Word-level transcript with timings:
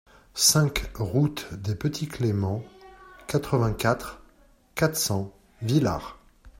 cinq 0.33 0.89
route 0.95 1.53
des 1.53 1.75
Petits 1.75 2.07
Cléments, 2.07 2.63
quatre-vingt-quatre, 3.27 4.19
quatre 4.73 4.95
cents, 4.95 5.31
Villars 5.61 6.17